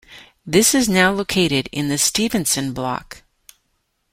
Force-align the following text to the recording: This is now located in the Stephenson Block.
This 0.47 0.73
is 0.73 0.89
now 0.89 1.11
located 1.11 1.69
in 1.71 1.89
the 1.89 1.99
Stephenson 1.99 2.73
Block. 2.73 3.21